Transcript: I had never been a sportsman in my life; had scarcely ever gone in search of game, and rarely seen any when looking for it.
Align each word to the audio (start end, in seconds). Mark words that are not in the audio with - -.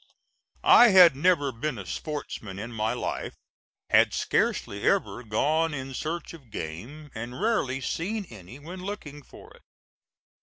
I 0.65 0.87
had 0.87 1.15
never 1.15 1.51
been 1.51 1.77
a 1.77 1.85
sportsman 1.85 2.57
in 2.57 2.71
my 2.71 2.93
life; 2.93 3.35
had 3.91 4.15
scarcely 4.15 4.81
ever 4.89 5.21
gone 5.21 5.75
in 5.75 5.93
search 5.93 6.33
of 6.33 6.49
game, 6.49 7.11
and 7.13 7.39
rarely 7.39 7.81
seen 7.81 8.25
any 8.31 8.57
when 8.57 8.81
looking 8.83 9.21
for 9.21 9.53
it. 9.53 9.61